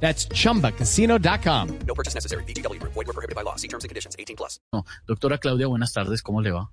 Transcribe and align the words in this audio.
That's 0.00 0.28
chumbacasino.com. 0.28 1.78
No 1.86 1.94
purchase 1.94 2.14
necessary. 2.14 2.44
BGW. 2.44 2.80
Void 2.82 3.06
were 3.06 3.12
prohibited 3.12 3.34
by 3.34 3.42
law. 3.42 3.56
See 3.56 3.68
terms 3.68 3.84
and 3.84 3.88
conditions. 3.88 4.14
18 4.18 4.36
plus. 4.36 4.60
No. 4.72 4.84
Doctora 5.08 5.38
Claudia, 5.38 5.66
buenas 5.66 5.92
tardes, 5.92 6.22
¿cómo 6.22 6.40
le 6.40 6.52
va? 6.52 6.70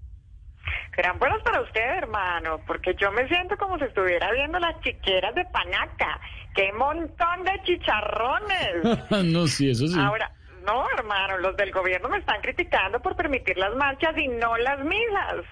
Serán 0.96 1.18
buenos 1.18 1.42
para 1.42 1.62
usted, 1.62 1.82
hermano, 1.82 2.60
porque 2.68 2.96
yo 3.00 3.12
me 3.12 3.28
siento 3.28 3.58
como 3.58 3.78
si 3.80 3.86
estuviera 3.86 4.32
viendo 4.32 4.60
las 4.60 4.80
chiqueras 4.82 5.34
de 5.34 5.44
Panaca. 5.46 6.20
¡Qué 6.56 6.72
montón 6.74 7.44
de 7.44 7.62
chicharrones! 7.64 9.10
no, 9.34 9.48
sí, 9.48 9.72
eso 9.72 9.88
sí. 9.88 10.00
Ahora, 10.00 10.32
no, 10.66 10.86
hermano, 10.96 11.40
los 11.40 11.58
del 11.58 11.72
gobierno 11.72 12.10
me 12.10 12.20
están 12.20 12.42
criticando 12.42 13.02
por 13.02 13.16
permitir 13.16 13.58
las 13.58 13.76
marchas 13.76 14.16
y 14.18 14.28
no 14.28 14.56
las 14.58 14.80
misas. 14.86 15.46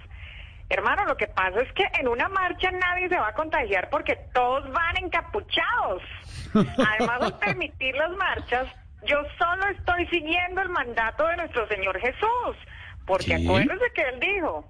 Hermano, 0.71 1.03
lo 1.05 1.17
que 1.17 1.27
pasa 1.27 1.61
es 1.61 1.71
que 1.73 1.83
en 1.99 2.07
una 2.07 2.29
marcha 2.29 2.71
nadie 2.71 3.09
se 3.09 3.19
va 3.19 3.27
a 3.27 3.33
contagiar 3.33 3.89
porque 3.89 4.15
todos 4.33 4.71
van 4.71 5.03
encapuchados. 5.03 6.01
Además, 6.53 7.21
al 7.21 7.37
permitir 7.39 7.93
las 7.95 8.11
marchas, 8.11 8.67
yo 9.05 9.17
solo 9.37 9.67
estoy 9.67 10.07
siguiendo 10.07 10.61
el 10.61 10.69
mandato 10.69 11.27
de 11.27 11.35
nuestro 11.35 11.67
Señor 11.67 11.99
Jesús. 11.99 12.55
Porque 13.05 13.35
¿Sí? 13.37 13.45
acuérdense 13.45 13.85
que 13.93 14.01
Él 14.01 14.19
dijo, 14.21 14.65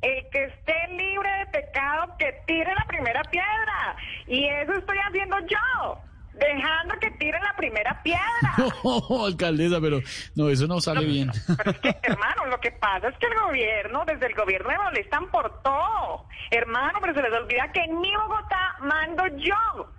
el 0.00 0.30
que 0.30 0.44
esté 0.44 0.74
libre 0.88 1.30
de 1.38 1.46
pecado, 1.60 2.16
que 2.18 2.32
tire 2.46 2.74
la 2.74 2.86
primera 2.86 3.22
piedra. 3.24 3.96
Y 4.26 4.46
eso 4.46 4.72
estoy 4.72 4.96
haciendo 5.06 5.36
yo, 5.40 6.00
dejando 6.32 6.94
que 6.98 7.10
tire 7.12 7.38
la 7.40 7.54
primera 7.56 8.02
piedra. 8.02 8.22
No, 8.82 9.26
alcaldesa, 9.26 9.80
pero 9.80 10.00
no, 10.34 10.48
eso 10.48 10.66
no 10.66 10.80
sale 10.80 11.04
bien. 11.04 11.30
Pero 11.58 11.70
es 11.72 11.78
que, 11.80 11.96
hermano, 12.02 12.45
lo 12.56 12.60
que 12.62 12.70
pasa 12.70 13.08
es 13.08 13.18
que 13.18 13.26
el 13.26 13.34
gobierno, 13.34 14.02
desde 14.06 14.28
el 14.28 14.34
gobierno 14.34 14.70
me 14.70 14.78
molestan 14.78 15.26
por 15.26 15.62
todo. 15.62 16.24
Hermano, 16.50 16.98
pero 17.02 17.12
se 17.12 17.20
les 17.20 17.32
olvida 17.34 17.70
que 17.70 17.80
en 17.80 18.00
mi 18.00 18.10
Bogotá 18.16 18.76
mando 18.80 19.26
yo. 19.36 19.90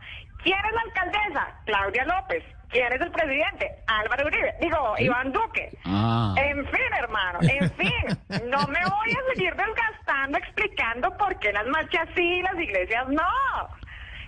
¿Quién 0.41 0.57
es 0.65 0.73
la 0.73 0.81
alcaldesa? 0.81 1.61
Claudia 1.65 2.05
López. 2.05 2.43
¿Quién 2.69 2.91
es 2.91 2.99
el 2.99 3.11
presidente? 3.11 3.75
Álvaro 3.85 4.25
Uribe. 4.25 4.55
Digo, 4.59 4.95
Iván 4.97 5.31
Duque. 5.31 5.69
Ah. 5.85 6.33
En 6.35 6.65
fin, 6.65 6.93
hermano, 6.97 7.39
en 7.43 7.71
fin, 7.77 8.49
no 8.49 8.67
me 8.67 8.79
voy 8.79 9.11
a 9.11 9.35
seguir 9.35 9.55
desgastando 9.55 10.39
explicando 10.39 11.15
por 11.15 11.37
qué 11.37 11.53
las 11.53 11.67
marchas 11.67 12.09
sí 12.15 12.23
y 12.23 12.41
las 12.41 12.55
iglesias 12.55 13.07
no. 13.09 13.29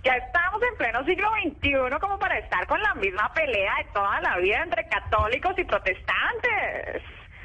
Ya 0.04 0.14
estamos 0.14 0.62
en 0.62 0.78
pleno 0.78 1.04
siglo 1.04 1.28
XXI 1.42 2.00
como 2.00 2.20
para 2.20 2.38
estar 2.38 2.68
con 2.68 2.80
la 2.80 2.94
misma 2.94 3.34
pelea 3.34 3.74
de 3.78 3.92
toda 3.92 4.22
la 4.22 4.38
vida 4.38 4.62
entre 4.62 4.88
católicos 4.88 5.56
y 5.58 5.64
protestantes. 5.64 7.02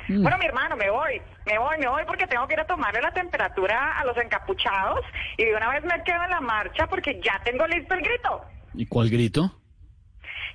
Bueno, 0.08 0.38
mi 0.38 0.47
hermano, 0.47 0.77
me 0.77 0.91
voy, 0.91 1.20
me 1.47 1.58
voy, 1.58 1.78
me 1.78 1.88
voy 1.88 2.02
porque 2.06 2.27
tengo 2.27 2.47
que 2.47 2.55
ir 2.55 2.60
a 2.60 2.66
tomarle 2.66 3.00
la 3.00 3.12
temperatura 3.12 3.98
a 3.98 4.05
los 4.05 4.16
encapuchados 4.16 5.00
y 5.36 5.44
de 5.44 5.55
una 5.55 5.70
vez 5.70 5.84
me 5.84 6.02
quedo 6.05 6.22
en 6.24 6.30
la 6.30 6.41
marcha 6.41 6.86
porque 6.86 7.20
ya 7.22 7.41
tengo 7.44 7.66
listo 7.66 7.94
el 7.94 8.02
grito. 8.02 8.44
¿Y 8.75 8.86
cuál 8.86 9.08
grito? 9.10 9.50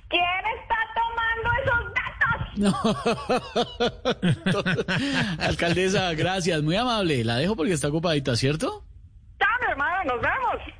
¿Quién 0.08 0.22
está 0.60 0.76
tomando 0.94 1.50
esos 1.62 1.84
datos? 1.94 2.10
alcaldesa, 5.38 6.12
gracias, 6.14 6.62
muy 6.62 6.76
amable. 6.76 7.24
La 7.24 7.36
dejo 7.36 7.56
porque 7.56 7.72
está 7.72 7.88
ocupadita, 7.88 8.36
¿cierto? 8.36 8.84
Chao, 9.38 9.70
hermano, 9.70 10.14
nos 10.14 10.20
vemos. 10.20 10.79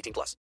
18 0.00 0.12
plus. 0.12 0.36